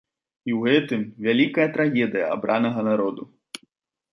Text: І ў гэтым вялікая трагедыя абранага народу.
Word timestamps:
І 0.47 0.51
ў 0.53 0.59
гэтым 0.69 1.03
вялікая 1.27 1.67
трагедыя 1.75 2.33
абранага 2.39 2.79
народу. 2.89 3.29